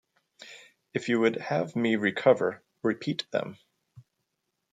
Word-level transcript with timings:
If 0.95 1.09
you 1.09 1.19
would 1.19 1.35
have 1.35 1.75
me 1.75 1.95
recover, 1.95 2.63
repeat 2.81 3.27
them. 3.29 3.59